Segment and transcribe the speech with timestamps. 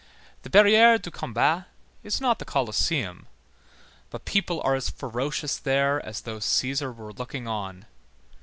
[0.41, 1.65] The Barrière du Combat
[2.01, 3.27] is not the Coliseum,
[4.09, 7.85] but people are as ferocious there as though Cæsar were looking on.